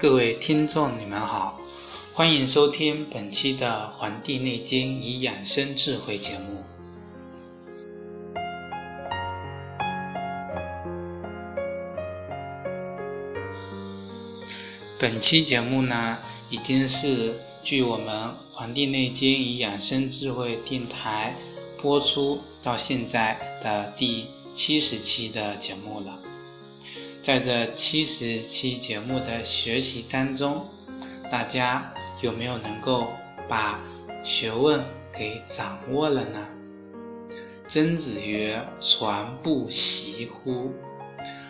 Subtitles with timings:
[0.00, 1.58] 各位听众，你们好，
[2.18, 6.64] 欢迎收听本期的《黄帝内经与养生智慧》节目。
[14.98, 16.18] 本期节目呢，
[16.50, 18.08] 已经是距我们
[18.52, 21.36] 《黄帝内经与养生智慧》电台
[21.80, 24.26] 播出到现在的第
[24.56, 26.18] 七十期的节目了。
[27.22, 30.66] 在这七十期节目的学习当中，
[31.30, 33.08] 大家有没有能够
[33.48, 33.80] 把
[34.22, 36.46] 学问给掌握了呢？
[37.66, 40.72] 曾子曰：“传不习乎？”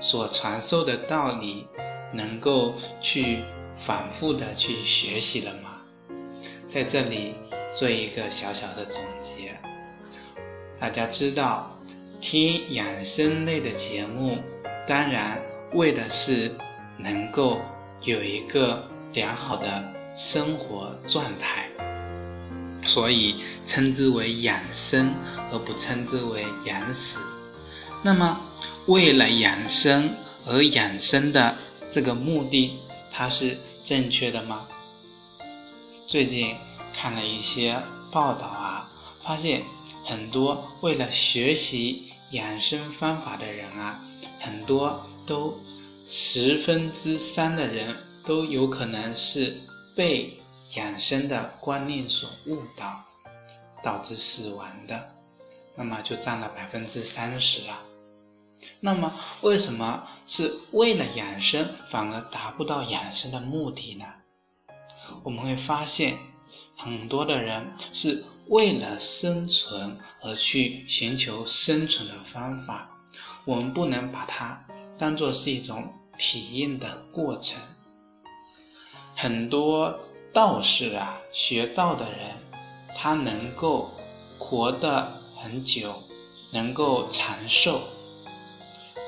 [0.00, 1.66] 所传授的道理，
[2.12, 3.42] 能够去
[3.86, 5.82] 反复的去学习了吗？
[6.68, 7.34] 在这里
[7.72, 9.54] 做一个小小的总结。
[10.78, 11.78] 大家知道，
[12.20, 14.38] 听养生类的节目，
[14.86, 15.40] 当然。
[15.72, 16.50] 为的是
[16.98, 17.60] 能够
[18.00, 19.84] 有一个良好的
[20.22, 21.66] 生活状态，
[22.84, 25.14] 所以称之为养生，
[25.50, 27.18] 而不称之为养死。
[28.02, 28.38] 那么，
[28.86, 30.14] 为了养生
[30.46, 31.56] 而养生的
[31.90, 32.78] 这个目的，
[33.10, 34.68] 它是正确的吗？
[36.06, 36.54] 最近
[36.94, 37.80] 看了一些
[38.12, 38.90] 报道啊，
[39.24, 39.62] 发现
[40.04, 43.98] 很多为了学习养生方法的人啊，
[44.38, 45.00] 很多。
[45.26, 45.56] 都
[46.08, 47.94] 十分之三的人
[48.26, 49.54] 都有可能是
[49.94, 50.38] 被
[50.76, 53.04] 养生的观念所误导，
[53.82, 55.14] 导致死亡的，
[55.76, 57.80] 那么就占了百分之三十了。
[58.80, 64.04] 那么为什么是为了养生反而达不到养生的目的呢？
[65.22, 66.18] 我们会发现，
[66.76, 72.90] 很多的人是为了生存而去寻求生存的方法，
[73.44, 74.64] 我们不能把它。
[74.98, 77.58] 当做是一种体验的过程。
[79.22, 79.98] 很多
[80.32, 82.36] 道士啊，学道的人，
[82.96, 83.90] 他能够
[84.38, 85.92] 活得很久，
[86.52, 87.82] 能够长寿。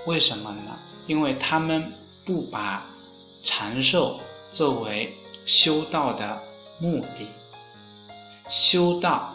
[0.04, 0.78] 为什么呢？
[1.06, 1.90] 因为他们
[2.26, 2.84] 不把
[3.42, 4.20] 长寿
[4.52, 5.14] 作为
[5.46, 6.42] 修道的
[6.78, 7.26] 目的。
[8.50, 9.32] 修道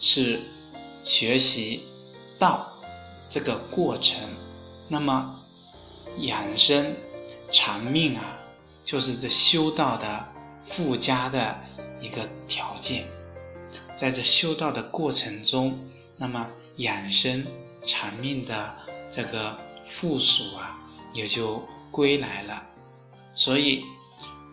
[0.00, 0.40] 是
[1.04, 1.82] 学习
[2.38, 2.66] 道
[3.28, 4.16] 这个过程，
[4.88, 5.38] 那么。
[6.18, 6.94] 养生
[7.50, 8.33] 长命啊，
[8.84, 10.28] 就是这修道的
[10.70, 11.56] 附加的
[12.00, 13.06] 一个条件。
[13.96, 17.46] 在这修道的过程中，那么养生
[17.86, 18.74] 长命的
[19.10, 19.56] 这个
[19.88, 20.78] 附属啊，
[21.12, 22.62] 也就归来了。
[23.34, 23.84] 所以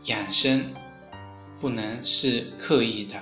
[0.06, 0.74] 养生
[1.59, 3.22] 不能是刻意的，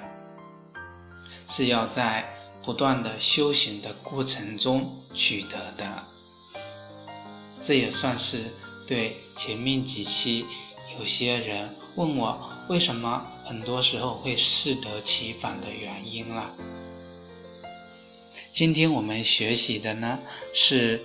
[1.48, 2.25] 是要在
[2.64, 6.03] 不断的修行的过程中取得的。
[7.66, 8.52] 这也算是
[8.88, 10.46] 对前面几期
[11.00, 12.38] 有些人问我
[12.68, 16.54] 为什么很多时候会适得其反的原因了。
[18.52, 20.20] 今天我们学习的呢
[20.54, 21.00] 是《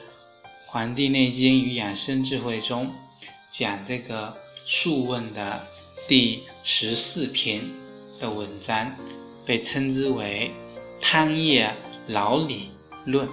[0.66, 2.92] 黄帝内经与养生智慧》中
[3.52, 4.30] 讲这个
[4.66, 5.64] 《素问》的
[6.08, 7.62] 第十四篇
[8.18, 8.90] 的文章，
[9.46, 10.50] 被称之为
[11.02, 11.72] 《汤液
[12.08, 12.70] 老李
[13.04, 13.28] 论》。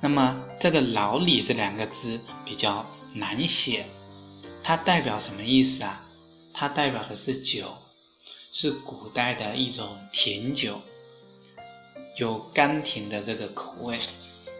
[0.00, 3.84] 那么这个“老李”这两个字比较难写，
[4.64, 6.00] 它代表什么意思啊？
[6.54, 7.76] 它代表的是酒，
[8.50, 10.80] 是古代的一种甜酒，
[12.16, 13.98] 有甘甜的这个口味。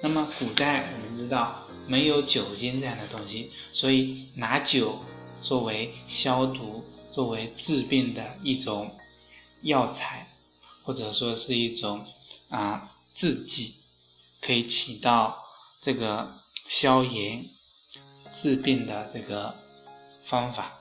[0.03, 5.01] 那么古代我们知道没有酒精这样的东西，所以拿酒
[5.41, 8.95] 作为消毒、作为治病的一种
[9.63, 10.29] 药材，
[10.83, 12.07] 或者说是一种
[12.51, 13.77] 啊制剂。
[14.43, 15.43] 可以起到
[15.81, 16.35] 这个
[16.69, 17.47] 消炎
[18.35, 19.55] 治病的这个
[20.27, 20.73] 方法。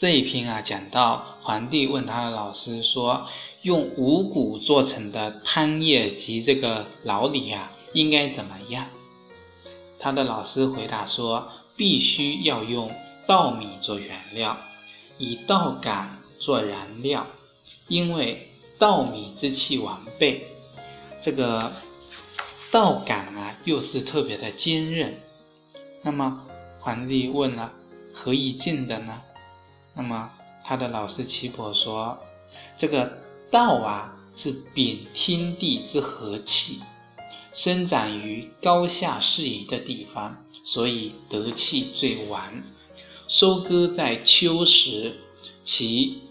[0.00, 3.26] 这一篇啊，讲到皇帝问他的老师说，
[3.62, 8.86] 用五谷做成的汤液及这个老李啊，应该怎么样？
[9.98, 12.92] 他的老师回答说，必须要用
[13.26, 14.56] 稻米做原料，
[15.18, 17.26] 以稻杆做燃料，
[17.88, 20.46] 因为稻米之气完备。
[21.20, 21.72] 这个
[22.70, 25.20] 稻杆啊，又是特别的坚韧。
[26.04, 26.46] 那么
[26.88, 27.70] 皇帝问了
[28.14, 29.20] ：“何以见的呢？”
[29.94, 30.30] 那么
[30.64, 32.18] 他的老师岐伯说
[32.78, 33.18] ：“这个
[33.50, 36.80] 道啊是秉天地之和气，
[37.52, 42.64] 生长于高下适宜的地方，所以得气最完。
[43.28, 45.14] 收割在秋时，
[45.64, 46.22] 其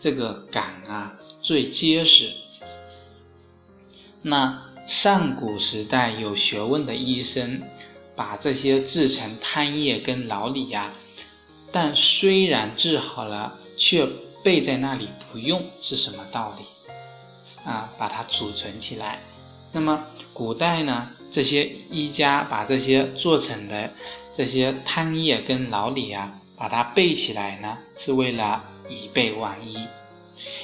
[0.00, 2.32] 这个杆啊最结实。
[4.22, 7.60] 那上古时代有学问的医生，
[8.16, 10.92] 把这些制成汤液跟老李呀，
[11.70, 14.08] 但虽然治好了，却
[14.42, 16.64] 备在那里不用，是什么道理？
[17.68, 19.20] 啊，把它储存起来。
[19.72, 23.92] 那么古代呢，这些医家把这些做成的
[24.34, 29.76] 这些汤液跟老李啊，把它备起来呢，是为了以备万一。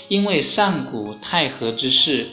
[0.08, 2.28] 因为上古太和之世，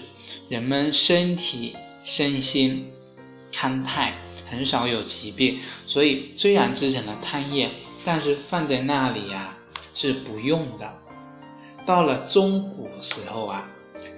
[0.50, 2.92] 人们身体身心
[3.52, 4.14] 康泰，
[4.50, 7.70] 很少有疾病，所以虽然制成了汤液，
[8.04, 9.58] 但是放在那里呀
[9.94, 10.94] 是不用的。
[11.86, 13.70] 到了中古时候啊。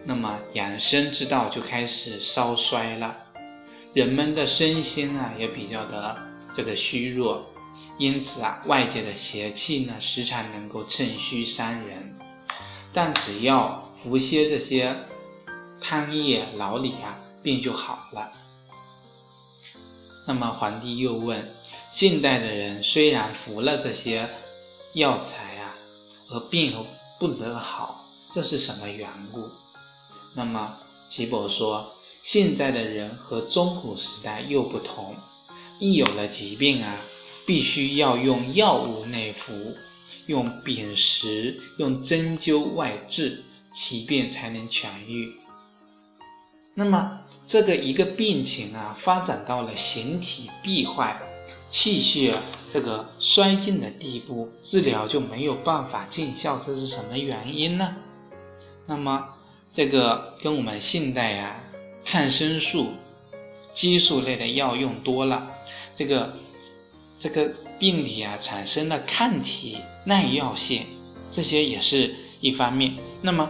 [0.06, 3.16] 那么养生之道就开始稍衰了，
[3.94, 6.18] 人们的身心啊也比较的
[6.54, 7.48] 这个虚弱，
[7.98, 12.16] 因此啊外界的邪气呢时常能够趁虚伤人，
[12.94, 14.96] 但只要服些这些
[15.80, 18.32] 汤液老李啊，病就好了。
[20.28, 21.54] 那么皇帝又问：
[21.92, 24.30] 现代的人虽然服了这些
[24.94, 25.76] 药材啊，
[26.30, 26.74] 而病
[27.20, 29.50] 不得好，这是什么缘故？
[30.36, 30.78] 那么，
[31.10, 35.16] 岐伯说，现在的人和中古时代又不同，
[35.80, 36.98] 一有了疾病啊，
[37.46, 39.76] 必须要用药物内服，
[40.28, 43.44] 用砭石、用针灸外治，
[43.74, 45.41] 其病才能痊愈。
[46.74, 51.20] 那么，这个一个病情啊，发展到了形体闭坏、
[51.70, 52.38] 气血
[52.70, 57.96] 这个衰尽的地步，治疗就没有办法见效，这是什么原因呢？
[58.88, 59.26] 那么。
[59.74, 61.56] 这个跟我们现代呀，
[62.04, 62.90] 抗生素、
[63.74, 65.50] 激素类的药用多了，
[65.96, 66.34] 这个
[67.18, 70.82] 这个病理啊产生了抗体、耐药性，
[71.32, 72.96] 这些也是一方面。
[73.22, 73.50] 那么，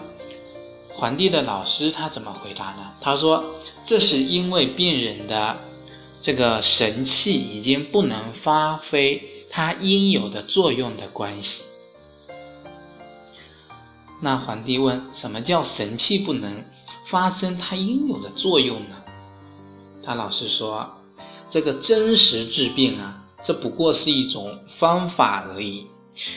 [0.94, 2.92] 皇帝的老师他怎么回答呢？
[3.02, 3.44] 他说
[3.86, 5.58] ：“这是因为病人的
[6.22, 11.64] 这个神气已经不能发挥它应有的作用的关系。”
[14.22, 16.64] 那皇帝问：“什么叫神气不能
[17.08, 18.98] 发生它应有的作用呢？”
[20.06, 20.88] 他老师说
[21.50, 25.88] ：“这个真实治病啊，这不过是一种方法而已。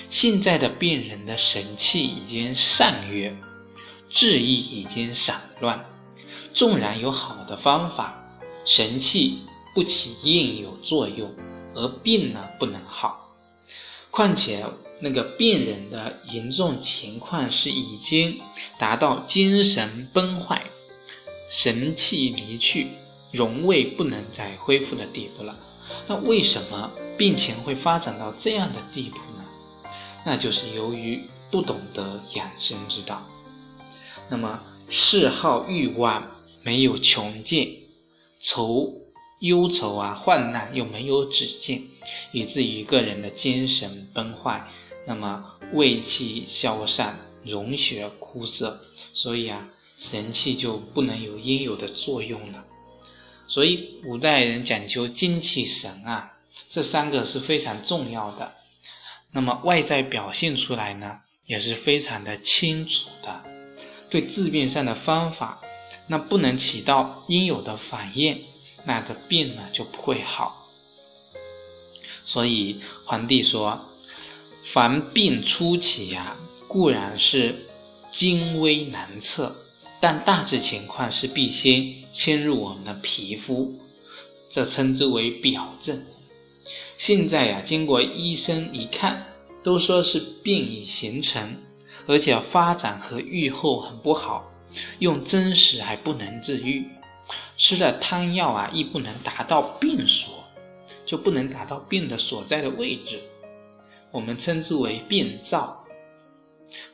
[0.09, 3.37] 现在的病人的神气已经散越，
[4.15, 5.85] 治意已经散乱，
[6.55, 8.25] 纵然有好的方法，
[8.65, 9.41] 神气
[9.75, 11.35] 不起应有作用，
[11.75, 13.35] 而病呢不能好。
[14.11, 14.65] 况且。”
[15.01, 18.41] 那个病人的严重情况是已经
[18.79, 20.63] 达到精神崩坏、
[21.51, 22.87] 神气离去、
[23.33, 25.57] 荣卫不能再恢复的地步了。
[26.07, 29.45] 那为什么病情会发展到这样的地步呢？
[30.25, 31.21] 那就是由于
[31.51, 33.21] 不懂得养生之道。
[34.29, 36.31] 那么嗜好欲望
[36.63, 37.83] 没有穷尽，
[38.41, 38.93] 愁
[39.41, 41.91] 忧愁啊患难又没有止境，
[42.33, 44.67] 以至于个人的精神崩坏。
[45.07, 48.81] 那么胃气消散，溶血枯涩，
[49.13, 49.69] 所以啊，
[49.99, 52.65] 神气就不能有应有的作用了。
[53.47, 56.33] 所以古代人讲究精气神啊，
[56.71, 58.55] 这三个是非常重要的。
[59.33, 63.54] 那么外在表现出来呢，也是非常的清楚的。
[64.15, 65.61] 对治病上的方法，
[66.07, 68.45] 那不能起到应有的反应，
[68.85, 70.69] 那个病呢就不会好。
[72.25, 73.91] 所以皇帝说。
[74.73, 77.67] 凡病初起呀，固然是
[78.11, 79.55] 精微难测，
[80.01, 83.79] 但大致情况是必先侵入我们的皮肤，
[84.49, 86.03] 这称之为表症。
[86.97, 89.27] 现在呀，经过医生一看，
[89.63, 91.59] 都说是病已形成，
[92.07, 94.51] 而且发展和愈后很不好，
[94.99, 96.87] 用针石还不能治愈，
[97.57, 100.45] 吃了汤药啊，亦不能达到病所，
[101.07, 103.21] 就不能达到病的所在的位置。
[104.11, 105.85] 我们称之为病灶。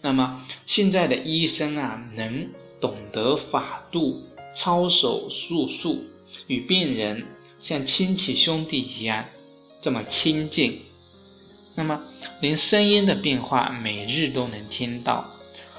[0.01, 2.49] 那么现在的医生啊，能
[2.81, 4.23] 懂得法度，
[4.55, 6.05] 操守术数，
[6.47, 7.27] 与病人
[7.61, 9.27] 像亲戚兄弟一样
[9.81, 10.83] 这么亲近。
[11.81, 11.99] 那么
[12.41, 15.25] 连声音的变化每日都能听到，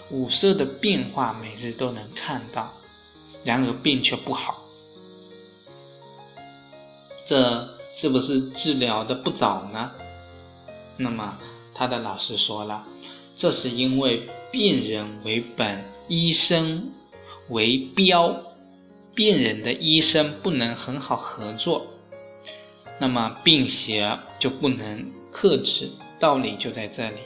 [0.10, 2.74] 五色的变化每日都能看到，
[3.44, 4.64] 然而病却不好，
[7.28, 9.92] 这是不是治疗的不早呢？
[10.98, 11.38] 那么
[11.76, 12.84] 他的老师说了，
[13.36, 16.92] 这是因为病人为本，医生
[17.50, 18.42] 为标。
[19.14, 21.86] 病人的医生不能很好合作，
[23.02, 25.90] 那么病邪就不能克制。
[26.20, 27.18] 道理就在这里。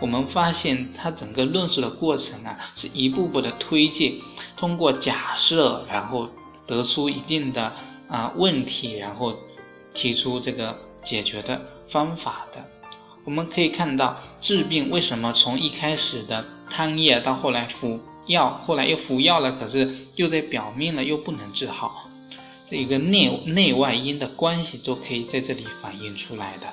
[0.00, 4.22] 我们发现他整个论述的过程啊，是一步步的推进，
[4.56, 6.28] 通过假设，然后
[6.68, 7.72] 得出一定的
[8.08, 9.34] 啊问题，然后
[9.92, 12.64] 提出这个解决的方法的。
[13.24, 17.98] 我们可以看到，治病为什么从一开始的汤液到后来服。
[18.28, 22.08] 药后来又服药了，可是又在表面了，又不能治好，
[22.70, 26.72] 这一个内内外因的关系都可以在这里反映出来的。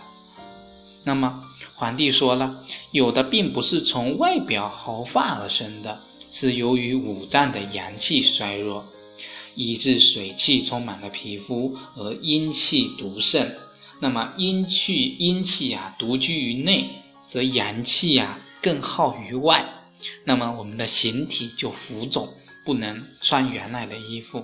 [1.03, 1.43] 那么
[1.75, 8.85] 皇帝说了，有的并不是从外表毫发而生的，是由于五脏的阳气衰弱，
[9.55, 13.55] 以致水气充满了皮肤，而阴气独盛。
[14.01, 16.89] 那么阴气阴气啊独居于内，
[17.27, 19.65] 则阳气啊更耗于外。
[20.25, 22.27] 那么我们的形体就浮肿，
[22.65, 24.41] 不能穿原来的衣服；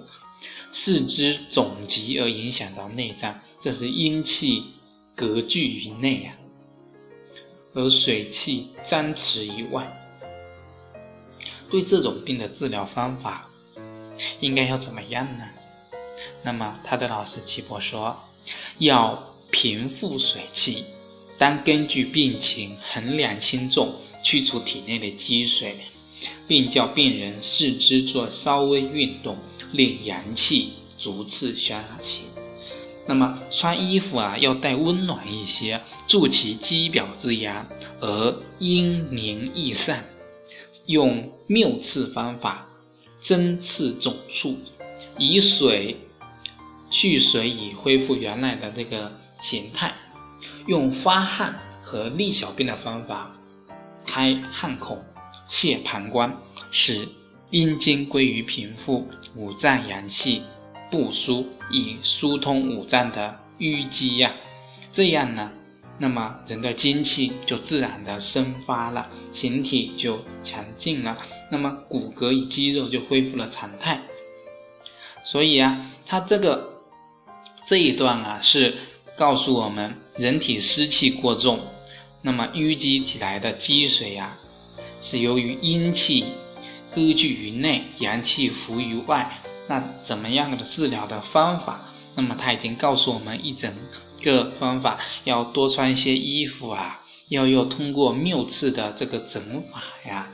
[0.71, 4.63] 四肢肿急而影响到内脏，这是阴气
[5.15, 6.37] 隔拒于内啊，
[7.73, 9.91] 而水气张弛于外。
[11.69, 13.49] 对这种病的治疗方法
[14.39, 15.45] 应该要怎么样呢？
[16.43, 18.19] 那么他的老师岐伯说，
[18.77, 20.85] 要平复水气，
[21.37, 23.95] 当根据病情衡量轻重。
[24.23, 25.75] 去除体内的积水，
[26.47, 29.35] 并叫病人四肢做稍微运动，
[29.71, 32.25] 令阳气逐次宣行。
[33.07, 37.67] 那么穿衣服啊，要带温暖一些，助其肌表之阳，
[37.99, 40.05] 而阴凝易散。
[40.85, 42.67] 用谬刺方法，
[43.21, 44.57] 针刺肿处，
[45.17, 45.97] 以水
[46.89, 49.11] 蓄水，以恢复原来的这个
[49.41, 49.95] 形态。
[50.67, 53.35] 用发汗和利小便的方法。
[54.05, 55.03] 开汗孔，
[55.47, 57.07] 泄膀胱，使
[57.51, 60.41] 阴经归于平复，五脏阳气
[60.89, 64.33] 不舒，以疏通五脏的淤积呀。
[64.93, 65.51] 这样呢，
[65.99, 71.17] 那么人的精气就自然的生发了，形体就强劲了，
[71.51, 74.01] 那么骨骼与肌肉就恢复了常态。
[75.21, 76.81] 所以啊，他这个
[77.67, 78.77] 这一段啊，是
[79.17, 81.59] 告诉我们人体湿气过重。
[82.21, 84.37] 那么淤积起来的积水呀，
[85.01, 86.23] 是由于阴气
[86.93, 89.39] 割据于内，阳气浮于外。
[89.67, 91.81] 那怎么样的治疗的方法？
[92.15, 93.73] 那么他已经告诉我们一整
[94.21, 100.27] 个方法，要多穿一些衣服啊，要要通过谬刺的这个整法呀，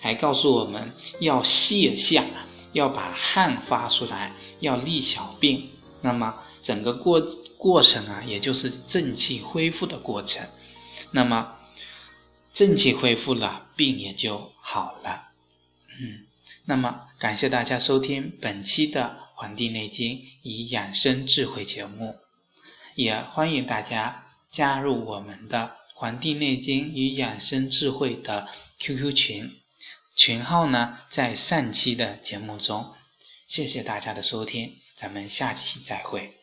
[0.00, 2.24] 还告诉我们要泻下，
[2.72, 5.64] 要把汗发出来，要利小便。
[6.00, 7.20] 那么整个过
[7.58, 10.46] 过程啊，也就是正气恢复的过程。
[11.10, 11.52] 那么，
[12.54, 15.27] 正气恢复了，病也就好了。
[16.00, 16.26] 嗯，
[16.64, 22.16] 那么感谢大家收听本期的《黄帝内经与养生智慧》节目，
[22.94, 25.58] 也欢迎大家加入我们的
[25.94, 29.56] 《黄帝内经与养生智慧》的 QQ 群，
[30.16, 32.94] 群号呢在上期的节目中。
[33.48, 36.37] 谢谢大家的收听，咱们下期再会。